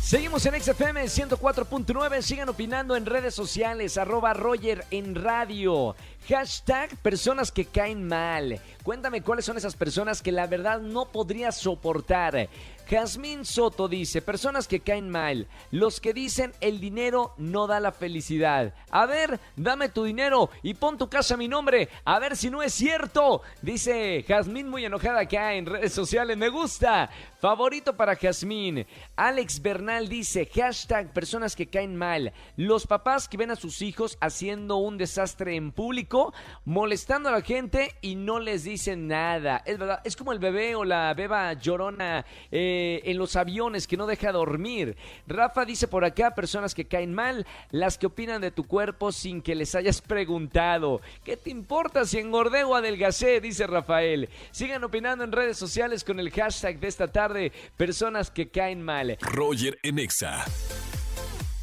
Seguimos 0.00 0.46
en 0.46 0.58
XFM 0.58 1.04
104.9. 1.04 2.22
Sigan 2.22 2.48
opinando 2.48 2.96
en 2.96 3.04
redes 3.04 3.34
sociales. 3.34 3.98
Arroba 3.98 4.32
Roger 4.32 4.86
en 4.90 5.14
radio. 5.14 5.94
Hashtag 6.28 6.94
personas 6.98 7.50
que 7.50 7.64
caen 7.64 8.06
mal. 8.06 8.60
Cuéntame 8.82 9.22
cuáles 9.22 9.46
son 9.46 9.56
esas 9.56 9.74
personas 9.74 10.20
que 10.20 10.30
la 10.30 10.46
verdad 10.46 10.78
no 10.78 11.06
podrías 11.06 11.56
soportar. 11.56 12.50
Jazmín 12.88 13.44
Soto 13.44 13.86
dice, 13.86 14.22
personas 14.22 14.66
que 14.66 14.80
caen 14.80 15.10
mal, 15.10 15.46
los 15.70 16.00
que 16.00 16.14
dicen 16.14 16.54
el 16.62 16.80
dinero 16.80 17.34
no 17.36 17.66
da 17.66 17.80
la 17.80 17.92
felicidad. 17.92 18.72
A 18.90 19.04
ver, 19.04 19.38
dame 19.56 19.90
tu 19.90 20.04
dinero 20.04 20.48
y 20.62 20.72
pon 20.72 20.96
tu 20.96 21.10
casa 21.10 21.34
a 21.34 21.36
mi 21.36 21.48
nombre, 21.48 21.90
a 22.06 22.18
ver 22.18 22.34
si 22.34 22.48
no 22.48 22.62
es 22.62 22.72
cierto. 22.72 23.42
Dice 23.60 24.24
Jazmín 24.26 24.70
muy 24.70 24.86
enojada 24.86 25.20
acá 25.20 25.52
en 25.52 25.66
redes 25.66 25.92
sociales, 25.92 26.38
me 26.38 26.48
gusta. 26.48 27.10
Favorito 27.40 27.94
para 27.94 28.16
Jazmín. 28.16 28.86
Alex 29.16 29.60
Bernal 29.60 30.08
dice, 30.08 30.46
hashtag 30.46 31.12
personas 31.12 31.54
que 31.54 31.68
caen 31.68 31.94
mal, 31.94 32.32
los 32.56 32.86
papás 32.86 33.28
que 33.28 33.36
ven 33.36 33.50
a 33.50 33.56
sus 33.56 33.82
hijos 33.82 34.16
haciendo 34.20 34.76
un 34.76 34.96
desastre 34.96 35.56
en 35.56 35.72
público, 35.72 36.17
molestando 36.64 37.28
a 37.28 37.32
la 37.32 37.42
gente 37.42 37.94
y 38.00 38.14
no 38.14 38.38
les 38.38 38.64
dicen 38.64 39.08
nada. 39.08 39.62
Es 39.64 39.78
verdad, 39.78 40.00
es 40.04 40.16
como 40.16 40.32
el 40.32 40.38
bebé 40.38 40.74
o 40.74 40.84
la 40.84 41.14
beba 41.14 41.52
llorona. 41.54 42.24
Eh, 42.50 43.02
en 43.04 43.18
los 43.18 43.36
aviones 43.36 43.86
que 43.86 43.96
no 43.96 44.06
deja 44.06 44.32
dormir. 44.32 44.96
Rafa 45.26 45.64
dice 45.64 45.88
por 45.88 46.04
acá, 46.04 46.34
personas 46.34 46.74
que 46.74 46.86
caen 46.86 47.14
mal, 47.14 47.46
las 47.70 47.98
que 47.98 48.06
opinan 48.06 48.40
de 48.40 48.50
tu 48.50 48.66
cuerpo 48.66 49.12
sin 49.12 49.42
que 49.42 49.54
les 49.54 49.74
hayas 49.74 50.00
preguntado. 50.00 51.00
¿Qué 51.24 51.36
te 51.36 51.50
importa 51.50 52.04
si 52.04 52.18
engordé 52.18 52.64
o 52.64 52.74
adelgacé? 52.74 53.40
Dice 53.40 53.66
Rafael. 53.66 54.28
Sigan 54.50 54.84
opinando 54.84 55.24
en 55.24 55.32
redes 55.32 55.56
sociales 55.56 56.04
con 56.04 56.20
el 56.20 56.30
hashtag 56.30 56.78
de 56.80 56.88
esta 56.88 57.08
tarde, 57.08 57.52
personas 57.76 58.30
que 58.30 58.48
caen 58.48 58.82
mal. 58.82 59.18
Roger 59.20 59.78
Enexa. 59.82 60.44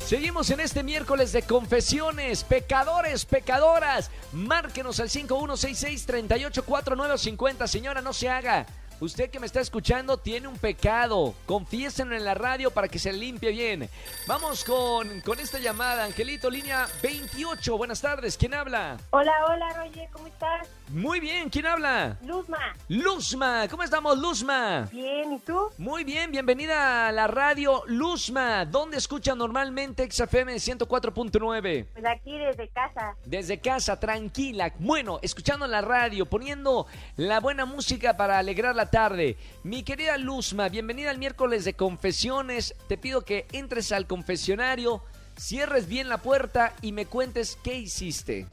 Seguimos 0.05 0.51
en 0.51 0.59
este 0.59 0.83
miércoles 0.83 1.31
de 1.31 1.41
confesiones, 1.41 2.43
pecadores, 2.43 3.25
pecadoras. 3.25 4.11
Márquenos 4.33 4.99
al 4.99 5.09
5166-384950. 5.09 7.65
Señora, 7.65 8.01
no 8.01 8.13
se 8.13 8.29
haga. 8.29 8.67
Usted 9.01 9.29
que 9.29 9.41
me 9.41 9.45
está 9.45 9.59
escuchando 9.59 10.17
tiene 10.17 10.47
un 10.47 10.57
pecado. 10.57 11.33
Confiésenlo 11.45 12.15
en 12.15 12.23
la 12.23 12.33
radio 12.33 12.71
para 12.71 12.87
que 12.87 12.97
se 12.97 13.11
limpie 13.11 13.51
bien. 13.51 13.89
Vamos 14.25 14.63
con, 14.63 15.19
con 15.21 15.37
esta 15.39 15.59
llamada. 15.59 16.05
Angelito, 16.05 16.49
línea 16.49 16.87
28. 17.03 17.77
Buenas 17.77 17.99
tardes. 17.99 18.37
¿Quién 18.37 18.53
habla? 18.53 18.97
Hola, 19.09 19.33
hola, 19.49 19.73
Roger. 19.73 20.07
¿Cómo 20.13 20.27
estás? 20.27 20.69
Muy 20.89 21.19
bien. 21.19 21.49
¿Quién 21.49 21.65
habla? 21.65 22.17
Luzma. 22.21 22.57
Luzma. 22.87 23.67
¿Cómo 23.67 23.83
estamos, 23.83 24.17
Luzma? 24.17 24.87
Bien. 24.91 25.33
¿Y 25.33 25.39
tú? 25.39 25.69
Muy 25.77 26.05
bien. 26.05 26.31
Bienvenida 26.31 27.09
a 27.09 27.11
la 27.11 27.27
radio 27.27 27.83
Luzma. 27.87 28.63
¿Dónde 28.63 28.95
escucha 28.97 29.35
normalmente 29.35 30.09
XFM 30.09 30.55
104.9? 30.55 31.87
Pues 31.91 32.05
aquí 32.05 32.37
desde 32.37 32.69
casa. 32.69 33.15
Desde 33.25 33.59
casa, 33.59 33.99
tranquila. 33.99 34.71
Bueno, 34.79 35.19
escuchando 35.21 35.67
la 35.67 35.81
radio, 35.81 36.25
poniendo 36.25 36.87
la 37.17 37.41
buena 37.41 37.65
música 37.65 38.15
para 38.15 38.39
alegrar 38.39 38.73
la 38.73 38.84
tarde. 38.89 39.37
Mi 39.63 39.83
querida 39.83 40.17
Luzma, 40.17 40.69
bienvenida 40.69 41.09
al 41.09 41.17
miércoles 41.17 41.65
de 41.65 41.73
confesiones. 41.73 42.75
Te 42.87 42.97
pido 42.97 43.25
que 43.25 43.45
entres 43.51 43.91
al 43.91 44.07
confesionario, 44.07 45.01
cierres 45.37 45.87
bien 45.87 46.09
la 46.09 46.17
puerta 46.19 46.73
y 46.81 46.91
me 46.91 47.05
cuentes 47.05 47.59
qué 47.63 47.75
hiciste. 47.75 48.45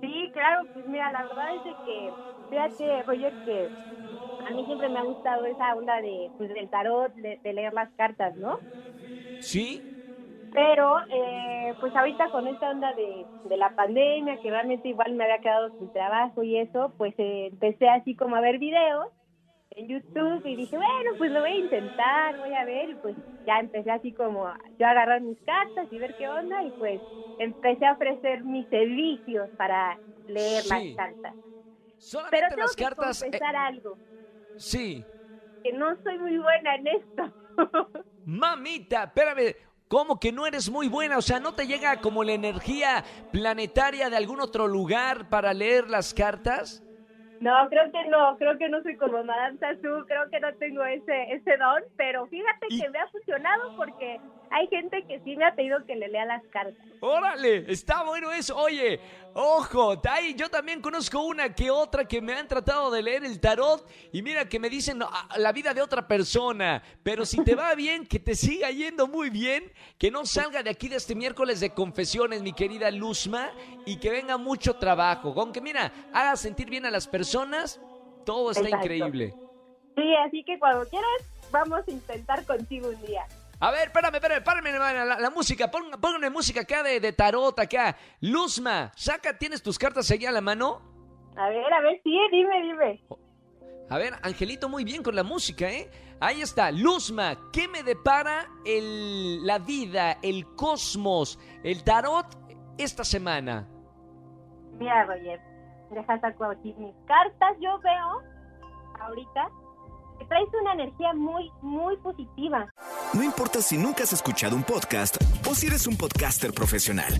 Sí, 0.00 0.30
claro, 0.32 0.66
pues 0.72 0.86
mira, 0.86 1.10
la 1.12 1.24
verdad 1.24 1.54
es 1.56 1.76
que, 1.84 2.12
fíjate, 2.50 3.02
Roger, 3.04 3.34
que 3.44 3.68
a 4.46 4.50
mí 4.50 4.64
siempre 4.66 4.88
me 4.88 4.98
ha 4.98 5.04
gustado 5.04 5.44
esa 5.46 5.74
onda 5.74 6.00
de, 6.00 6.30
pues, 6.36 6.52
del 6.52 6.68
tarot, 6.68 7.14
de, 7.14 7.40
leer 7.52 7.72
las 7.72 7.90
cartas, 7.94 8.36
¿no? 8.36 8.58
Sí. 9.38 9.82
Pero, 10.52 10.98
eh, 11.08 11.74
pues 11.80 11.94
ahorita 11.96 12.30
con 12.30 12.46
esta 12.46 12.70
onda 12.70 12.92
de, 12.94 13.26
de, 13.44 13.56
la 13.56 13.74
pandemia, 13.74 14.38
que 14.38 14.50
realmente 14.50 14.88
igual 14.88 15.14
me 15.14 15.24
había 15.24 15.40
quedado 15.40 15.70
sin 15.78 15.90
trabajo 15.90 16.42
y 16.42 16.58
eso, 16.58 16.94
pues 16.96 17.14
eh, 17.18 17.48
empecé 17.50 17.88
así 17.88 18.14
como 18.14 18.36
a 18.36 18.40
ver 18.40 18.58
videos 18.58 19.08
en 19.74 19.88
YouTube 19.88 20.40
y 20.44 20.56
dije, 20.56 20.76
bueno, 20.76 21.10
pues 21.18 21.30
lo 21.30 21.40
voy 21.40 21.50
a 21.50 21.56
intentar, 21.56 22.38
voy 22.38 22.54
a 22.54 22.64
ver, 22.64 22.90
y 22.90 22.94
pues 22.96 23.16
ya 23.46 23.58
empecé 23.58 23.90
así 23.90 24.12
como 24.12 24.46
yo 24.78 24.86
a 24.86 24.90
agarrar 24.90 25.20
mis 25.20 25.38
cartas 25.42 25.86
y 25.90 25.98
ver 25.98 26.14
qué 26.16 26.28
onda 26.28 26.62
y 26.64 26.72
pues 26.72 27.00
empecé 27.38 27.86
a 27.86 27.92
ofrecer 27.92 28.44
mis 28.44 28.68
servicios 28.68 29.50
para 29.56 30.00
leer 30.26 30.64
las 30.66 30.96
cartas. 30.96 31.36
Pero 32.30 32.48
tengo 32.48 32.62
que 32.76 32.84
cartas, 32.84 33.22
eh, 33.22 33.24
confesar 33.26 33.56
algo. 33.56 33.98
Sí. 34.56 35.06
Que 35.62 35.72
no 35.72 35.96
soy 36.02 36.18
muy 36.18 36.38
buena 36.38 36.76
en 36.76 36.86
esto. 36.86 37.34
Mamita, 38.24 39.04
espérame, 39.04 39.54
¿Cómo 39.88 40.18
que 40.18 40.32
no 40.32 40.46
eres 40.46 40.70
muy 40.70 40.88
buena? 40.88 41.18
O 41.18 41.22
sea, 41.22 41.40
¿no 41.40 41.54
te 41.54 41.66
llega 41.66 42.00
como 42.00 42.24
la 42.24 42.32
energía 42.32 43.04
planetaria 43.30 44.08
de 44.10 44.16
algún 44.16 44.40
otro 44.40 44.66
lugar 44.66 45.28
para 45.28 45.52
leer 45.52 45.88
las 45.88 46.14
cartas? 46.14 46.83
No, 47.40 47.68
creo 47.68 47.90
que 47.92 48.04
no, 48.08 48.36
creo 48.38 48.56
que 48.58 48.68
no 48.68 48.82
soy 48.82 48.96
como 48.96 49.22
Madame 49.24 49.58
Sassou, 49.58 50.04
creo 50.06 50.28
que 50.30 50.40
no 50.40 50.54
tengo 50.56 50.84
ese, 50.84 51.32
ese 51.34 51.56
don, 51.58 51.82
pero 51.96 52.26
fíjate 52.28 52.72
que 52.76 52.88
me 52.90 52.98
ha 52.98 53.08
funcionado 53.08 53.60
porque 53.76 54.22
hay 54.50 54.66
gente 54.68 55.04
que 55.06 55.20
sí 55.20 55.36
me 55.36 55.44
ha 55.44 55.54
pedido 55.54 55.84
que 55.86 55.96
le 55.96 56.08
lea 56.08 56.24
las 56.24 56.42
cartas. 56.46 56.86
Órale, 57.00 57.70
está 57.70 58.04
bueno 58.04 58.32
eso. 58.32 58.56
Oye, 58.56 59.00
ojo, 59.34 59.98
Tai, 59.98 60.34
yo 60.34 60.48
también 60.48 60.80
conozco 60.80 61.20
una 61.20 61.54
que 61.54 61.70
otra 61.70 62.06
que 62.06 62.20
me 62.22 62.34
han 62.34 62.46
tratado 62.48 62.90
de 62.90 63.02
leer 63.02 63.24
el 63.24 63.40
tarot 63.40 63.86
y 64.12 64.22
mira 64.22 64.48
que 64.48 64.58
me 64.58 64.70
dicen 64.70 65.00
la 65.36 65.52
vida 65.52 65.74
de 65.74 65.82
otra 65.82 66.06
persona. 66.06 66.82
Pero 67.02 67.26
si 67.26 67.42
te 67.42 67.54
va 67.54 67.74
bien, 67.76 68.06
que 68.06 68.18
te 68.18 68.34
siga 68.34 68.70
yendo 68.70 69.06
muy 69.06 69.30
bien, 69.30 69.72
que 69.98 70.10
no 70.10 70.24
salga 70.24 70.62
de 70.62 70.70
aquí 70.70 70.88
de 70.88 70.96
este 70.96 71.14
miércoles 71.14 71.60
de 71.60 71.70
confesiones, 71.70 72.42
mi 72.42 72.52
querida 72.52 72.90
Luzma, 72.90 73.50
y 73.84 73.96
que 73.96 74.10
venga 74.10 74.38
mucho 74.38 74.76
trabajo. 74.76 75.34
Con 75.34 75.52
que 75.52 75.60
mira, 75.60 75.92
haga 76.12 76.36
sentir 76.36 76.70
bien 76.70 76.86
a 76.86 76.90
las 76.90 77.08
personas, 77.08 77.80
todo 78.24 78.50
está 78.50 78.68
increíble. 78.68 79.34
Sí, 79.94 80.14
así 80.26 80.42
que 80.44 80.58
cuando 80.58 80.88
quieras, 80.88 81.08
vamos 81.50 81.86
a 81.86 81.90
intentar 81.90 82.44
contigo 82.44 82.88
un 82.88 83.06
día. 83.06 83.26
A 83.64 83.70
ver, 83.70 83.84
espérame, 83.86 84.16
espérame, 84.16 84.44
párame 84.44 84.72
la, 84.72 85.18
la, 85.18 85.30
música, 85.30 85.70
póngame 85.70 86.28
música 86.28 86.60
acá 86.60 86.82
de, 86.82 87.00
de, 87.00 87.14
tarot 87.14 87.58
acá. 87.58 87.96
Luzma, 88.20 88.92
saca, 88.94 89.38
¿tienes 89.38 89.62
tus 89.62 89.78
cartas 89.78 90.10
allá 90.10 90.28
a 90.28 90.32
la 90.32 90.42
mano? 90.42 90.82
A 91.34 91.48
ver, 91.48 91.72
a 91.72 91.80
ver, 91.80 91.98
sí, 92.04 92.14
dime, 92.30 92.60
dime. 92.60 93.02
A 93.88 93.96
ver, 93.96 94.12
Angelito, 94.22 94.68
muy 94.68 94.84
bien 94.84 95.02
con 95.02 95.16
la 95.16 95.22
música, 95.22 95.70
¿eh? 95.70 95.90
Ahí 96.20 96.42
está, 96.42 96.70
Luzma, 96.70 97.38
¿qué 97.54 97.66
me 97.66 97.82
depara 97.82 98.50
el, 98.66 99.46
la 99.46 99.58
vida, 99.58 100.18
el 100.22 100.44
cosmos, 100.56 101.38
el 101.62 101.82
tarot 101.84 102.26
esta 102.76 103.02
semana? 103.02 103.66
Mira, 104.78 105.04
Roger, 105.04 105.40
deja 105.90 106.20
saco 106.20 106.44
aquí 106.44 106.74
mis 106.76 106.94
cartas. 107.06 107.56
Yo 107.60 107.78
veo 107.78 108.20
ahorita 109.00 109.48
traes 110.34 110.48
una 110.60 110.72
energía 110.72 111.12
muy, 111.14 111.52
muy 111.62 111.96
positiva. 111.98 112.66
No 113.12 113.22
importa 113.22 113.62
si 113.62 113.78
nunca 113.78 114.02
has 114.02 114.12
escuchado 114.12 114.56
un 114.56 114.64
podcast 114.64 115.16
o 115.48 115.54
si 115.54 115.68
eres 115.68 115.86
un 115.86 115.96
podcaster 115.96 116.52
profesional. 116.52 117.12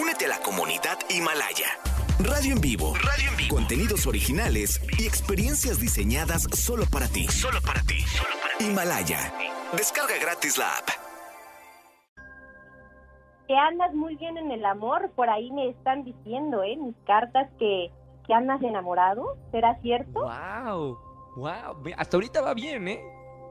Únete 0.00 0.24
a 0.24 0.28
la 0.28 0.38
comunidad 0.38 0.98
Himalaya. 1.10 1.68
Radio 2.18 2.54
en 2.54 2.62
vivo. 2.62 2.94
Radio 2.94 3.28
en 3.28 3.36
vivo. 3.36 3.56
Contenidos 3.56 4.06
originales 4.06 4.80
y 4.98 5.06
experiencias 5.06 5.80
diseñadas 5.80 6.44
solo 6.54 6.84
para 6.90 7.08
ti. 7.08 7.28
Solo 7.28 7.60
para 7.60 7.82
ti. 7.82 8.00
Solo 8.00 8.36
para 8.40 8.56
ti. 8.56 8.64
Himalaya. 8.64 9.34
Descarga 9.76 10.14
gratis 10.18 10.56
la 10.56 10.68
app. 10.78 10.88
Que 13.48 13.54
andas 13.54 13.92
muy 13.92 14.16
bien 14.16 14.38
en 14.38 14.50
el 14.50 14.64
amor, 14.64 15.10
por 15.14 15.28
ahí 15.28 15.50
me 15.50 15.68
están 15.68 16.04
diciendo, 16.04 16.62
¿eh? 16.62 16.74
Mis 16.74 16.96
cartas 17.04 17.50
que, 17.58 17.90
que 18.26 18.32
andas 18.32 18.62
enamorado, 18.62 19.36
¿será 19.50 19.78
cierto? 19.82 20.22
¡Wow! 20.22 21.11
¡Wow! 21.36 21.82
Hasta 21.96 22.16
ahorita 22.16 22.42
va 22.42 22.54
bien, 22.54 22.88
¿eh? 22.88 23.02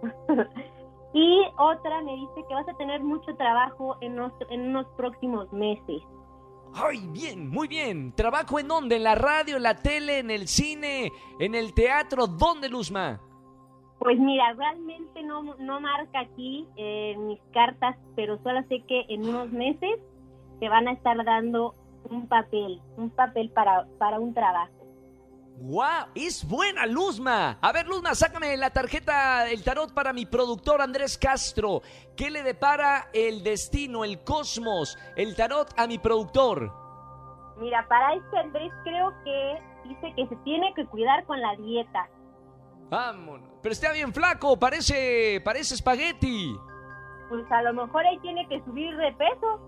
y 1.14 1.42
otra 1.58 2.02
me 2.02 2.14
dice 2.14 2.46
que 2.48 2.54
vas 2.54 2.68
a 2.68 2.78
tener 2.78 3.02
mucho 3.02 3.36
trabajo 3.36 3.98
en, 4.02 4.18
en 4.50 4.62
unos 4.62 4.88
próximos 4.98 5.52
meses. 5.52 6.02
¡Ay, 6.74 7.06
bien! 7.12 7.50
Muy 7.50 7.68
bien. 7.68 8.14
¿Trabajo 8.14 8.60
en 8.60 8.68
dónde? 8.68 8.96
¿En 8.96 9.04
la 9.04 9.16
radio, 9.16 9.58
en 9.58 9.64
la 9.64 9.76
tele, 9.76 10.20
en 10.20 10.32
el 10.32 10.48
cine, 10.48 11.12
en 11.40 11.56
el 11.56 11.74
teatro? 11.74 12.28
¿Dónde, 12.28 12.70
Luzma? 12.70 13.20
Pues 14.00 14.18
mira, 14.18 14.54
realmente 14.54 15.22
no, 15.22 15.44
no 15.60 15.80
marca 15.80 16.22
aquí 16.22 16.68
eh, 16.76 17.16
mis 17.20 17.40
cartas, 17.54 17.96
pero 18.16 18.42
solo 18.42 18.62
sé 18.68 18.84
que 18.88 19.06
en 19.10 19.28
unos 19.28 19.52
meses 19.52 20.00
te 20.60 20.70
van 20.70 20.88
a 20.88 20.94
estar 20.94 21.24
dando 21.24 21.76
un 22.10 22.28
papel, 22.28 22.82
un 22.98 23.12
papel 23.12 23.52
para, 23.52 23.86
para 24.00 24.20
un 24.20 24.34
trabajo. 24.34 24.81
¡Guau! 25.64 26.08
¡Es 26.16 26.44
buena, 26.48 26.88
Luzma! 26.88 27.60
A 27.62 27.72
ver, 27.72 27.86
Luzma, 27.86 28.16
sácame 28.16 28.58
la 28.58 28.72
tarjeta, 28.72 29.48
el 29.48 29.64
tarot 29.64 29.94
para 29.94 30.12
mi 30.12 30.26
productor 30.26 30.82
Andrés 30.82 31.20
Castro. 31.20 31.84
¿Qué 32.18 32.32
le 32.32 32.42
depara 32.42 33.10
el 33.14 33.44
destino, 33.44 34.04
el 34.04 34.24
cosmos, 34.24 34.98
el 35.16 35.36
tarot 35.36 35.72
a 35.78 35.86
mi 35.86 36.00
productor? 36.00 36.74
Mira, 37.58 37.88
para 37.88 38.16
este 38.16 38.40
Andrés 38.40 38.72
creo 38.84 39.14
que 39.24 39.62
dice 39.88 40.14
que 40.16 40.28
se 40.30 40.36
tiene 40.38 40.74
que 40.76 40.84
cuidar 40.88 41.24
con 41.26 41.40
la 41.40 41.56
dieta. 41.58 42.10
Vámonos. 42.90 43.48
Pero 43.62 43.74
está 43.74 43.92
bien 43.92 44.12
flaco, 44.12 44.58
parece, 44.58 45.44
parece 45.46 45.76
espagueti. 45.76 46.58
Pues 47.30 47.46
a 47.52 47.62
lo 47.62 47.74
mejor 47.86 48.04
ahí 48.08 48.18
tiene 48.22 48.48
que 48.48 48.64
subir 48.64 48.98
de 48.98 49.14
peso. 49.14 49.60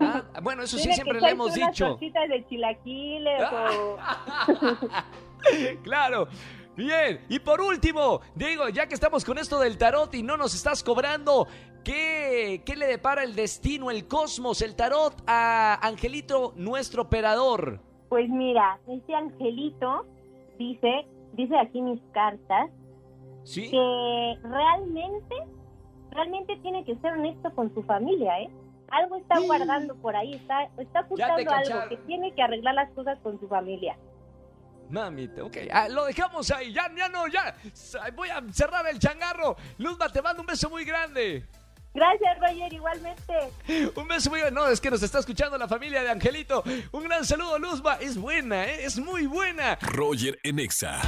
Ah, 0.00 0.22
bueno, 0.42 0.62
eso 0.62 0.78
sí 0.78 0.92
siempre 0.92 1.20
le 1.20 1.30
hemos 1.30 1.54
dicho. 1.54 1.98
de 1.98 2.46
chilaquiles 2.48 3.42
claro. 5.82 6.28
Bien, 6.76 7.20
y 7.30 7.38
por 7.38 7.62
último, 7.62 8.20
digo, 8.34 8.68
ya 8.68 8.86
que 8.86 8.94
estamos 8.94 9.24
con 9.24 9.38
esto 9.38 9.58
del 9.58 9.78
tarot 9.78 10.14
y 10.14 10.22
no 10.22 10.36
nos 10.36 10.54
estás 10.54 10.84
cobrando, 10.84 11.46
¿qué, 11.82 12.62
¿qué 12.66 12.76
le 12.76 12.86
depara 12.86 13.22
el 13.22 13.34
destino, 13.34 13.90
el 13.90 14.06
cosmos, 14.06 14.60
el 14.60 14.76
tarot 14.76 15.14
a 15.26 15.86
Angelito, 15.86 16.52
nuestro 16.56 17.02
operador? 17.02 17.80
Pues 18.10 18.28
mira, 18.28 18.78
este 18.86 19.14
Angelito 19.14 20.04
dice 20.58 21.06
dice 21.36 21.56
aquí 21.58 21.80
mis 21.80 22.00
cartas, 22.12 22.70
que 23.54 24.34
realmente, 24.42 25.34
realmente 26.10 26.56
tiene 26.62 26.84
que 26.84 26.96
ser 26.96 27.12
honesto 27.12 27.54
con 27.54 27.72
su 27.74 27.82
familia, 27.84 28.40
¿eh? 28.40 28.50
Algo 28.88 29.16
está 29.16 29.38
guardando 29.40 29.96
por 29.96 30.14
ahí, 30.14 30.34
está, 30.34 30.64
está 30.78 31.00
ocultando 31.00 31.50
algo, 31.50 31.88
que 31.88 31.96
tiene 32.06 32.34
que 32.34 32.42
arreglar 32.42 32.74
las 32.74 32.90
cosas 32.92 33.18
con 33.20 33.38
su 33.40 33.48
familia. 33.48 33.96
Mamita, 34.88 35.42
ok, 35.42 35.56
ah, 35.72 35.88
lo 35.88 36.04
dejamos 36.04 36.48
ahí, 36.52 36.72
ya, 36.72 36.88
ya 36.96 37.08
no, 37.08 37.26
ya, 37.26 37.56
voy 38.14 38.28
a 38.28 38.40
cerrar 38.52 38.86
el 38.86 38.98
changarro. 39.00 39.56
Luzma, 39.78 40.08
te 40.08 40.22
mando 40.22 40.42
un 40.42 40.46
beso 40.46 40.70
muy 40.70 40.84
grande. 40.84 41.44
Gracias, 41.96 42.38
Roger, 42.38 42.72
igualmente. 42.74 43.34
Un 43.98 44.06
beso 44.06 44.28
muy 44.28 44.40
grande. 44.40 44.60
No, 44.60 44.68
es 44.68 44.82
que 44.82 44.90
nos 44.90 45.02
está 45.02 45.20
escuchando 45.20 45.56
la 45.56 45.66
familia 45.66 46.02
de 46.02 46.10
Angelito. 46.10 46.62
Un 46.92 47.04
gran 47.04 47.24
saludo, 47.24 47.58
Luzma. 47.58 47.94
Es 47.94 48.18
buena, 48.18 48.66
¿eh? 48.66 48.84
es 48.84 48.98
muy 48.98 49.24
buena. 49.24 49.78
Roger 49.80 50.38
Enexa. 50.42 51.00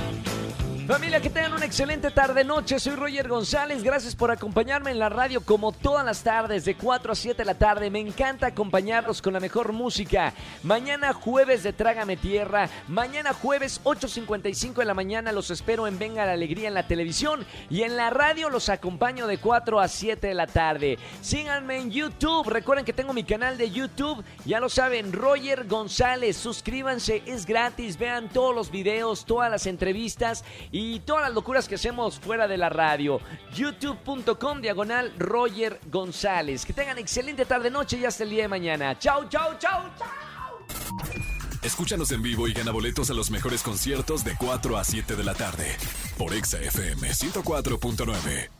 Familia, 0.89 1.21
que 1.21 1.29
tengan 1.29 1.53
una 1.53 1.67
excelente 1.67 2.11
tarde-noche. 2.11 2.81
Soy 2.81 2.95
Roger 2.95 3.29
González. 3.29 3.83
Gracias 3.83 4.17
por 4.17 4.31
acompañarme 4.31 4.91
en 4.91 4.99
la 4.99 5.11
radio 5.11 5.43
como 5.43 5.71
todas 5.71 6.03
las 6.03 6.23
tardes, 6.23 6.65
de 6.65 6.77
4 6.77 7.13
a 7.13 7.15
7 7.15 7.37
de 7.37 7.45
la 7.45 7.59
tarde. 7.59 7.91
Me 7.91 8.01
encanta 8.01 8.47
acompañarlos 8.47 9.21
con 9.21 9.35
la 9.35 9.39
mejor 9.39 9.75
música. 9.75 10.33
Mañana 10.63 11.13
jueves 11.13 11.63
de 11.63 11.75
Trágame 11.75 12.17
Tierra. 12.17 12.71
Mañana 12.89 13.35
jueves 13.35 13.83
8.55 13.85 14.77
de 14.77 14.87
la 14.87 14.95
mañana 14.95 15.31
los 15.31 15.51
espero 15.51 15.87
en 15.87 15.99
Venga 15.99 16.25
la 16.25 16.33
Alegría 16.33 16.69
en 16.69 16.75
la 16.75 16.89
televisión. 16.89 17.45
Y 17.69 17.83
en 17.83 17.99
la 17.99 18.09
radio 18.09 18.49
los 18.49 18.71
acompaño 18.71 19.27
de 19.27 19.37
4 19.37 19.81
a 19.81 19.89
7 19.89 20.27
de 20.27 20.35
la 20.35 20.47
tarde. 20.47 20.99
Síganme 21.21 21.81
en 21.81 21.91
YouTube. 21.91 22.49
Recuerden 22.49 22.87
que 22.87 22.95
tengo 22.95 23.13
mi 23.13 23.25
canal 23.25 23.59
de 23.59 23.71
YouTube. 23.71 24.25
Ya 24.47 24.59
lo 24.59 24.71
saben, 24.71 25.13
Roger 25.13 25.67
González. 25.67 26.39
Suscríbanse, 26.39 27.23
es 27.27 27.45
gratis. 27.45 27.99
Vean 27.99 28.31
todos 28.31 28.55
los 28.55 28.71
videos, 28.71 29.27
todas 29.27 29.51
las 29.51 29.67
entrevistas 29.67 30.47
y 30.79 31.01
todas 31.01 31.23
las 31.23 31.35
locuras 31.35 31.67
que 31.67 31.75
hacemos 31.75 32.19
fuera 32.21 32.47
de 32.47 32.57
la 32.57 32.69
radio. 32.69 33.21
youtube.com 33.55 34.61
diagonal 34.61 35.13
Roger 35.19 35.81
González. 35.91 36.65
Que 36.65 36.73
tengan 36.73 36.99
excelente 36.99 37.45
tarde, 37.45 37.71
noche 37.71 37.99
y 37.99 38.05
hasta 38.05 38.23
el 38.23 38.31
día 38.31 38.43
de 38.43 38.49
mañana. 38.49 38.99
Chau, 38.99 39.29
chau, 39.29 39.59
chau, 39.59 39.83
chau. 39.99 40.09
Escúchanos 41.63 42.13
en 42.13 42.23
vivo 42.23 42.47
y 42.47 42.53
gana 42.53 42.71
boletos 42.71 43.11
a 43.11 43.15
los 43.15 43.31
mejores 43.31 43.63
conciertos 43.63 44.25
de 44.25 44.37
4 44.39 44.79
a 44.79 44.85
7 44.85 45.17
de 45.17 45.25
la 45.25 45.35
tarde 45.35 45.77
por 46.17 46.33
Exa 46.33 46.61
FM 46.61 47.09
104.9. 47.11 48.58